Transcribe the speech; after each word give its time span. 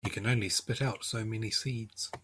You 0.03 0.09
can 0.09 0.25
only 0.25 0.49
spit 0.49 0.81
out 0.81 1.03
so 1.05 1.23
many 1.23 1.51
seeds. 1.51 2.11